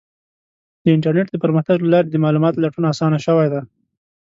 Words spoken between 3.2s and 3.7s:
شوی دی.